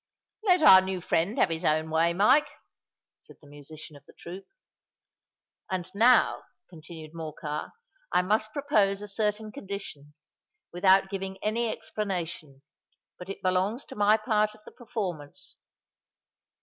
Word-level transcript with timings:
"Let 0.43 0.63
our 0.63 0.81
new 0.81 0.99
friend 0.99 1.37
have 1.37 1.49
his 1.49 1.63
own 1.63 1.91
way, 1.91 2.11
Mike," 2.11 2.47
said 3.19 3.37
the 3.39 3.45
musician 3.45 3.95
of 3.95 4.03
the 4.07 4.15
troop. 4.17 4.47
"And 5.69 5.91
now," 5.93 6.41
continued 6.67 7.13
Morcar, 7.13 7.73
"I 8.11 8.23
must 8.23 8.51
propose 8.51 9.03
a 9.03 9.07
certain 9.07 9.51
condition, 9.51 10.15
without 10.73 11.11
giving 11.11 11.37
any 11.43 11.69
explanation, 11.69 12.63
but 13.19 13.29
it 13.29 13.43
belongs 13.43 13.85
to 13.85 13.95
my 13.95 14.17
part 14.17 14.55
of 14.55 14.61
the 14.65 14.71
performance. 14.71 15.55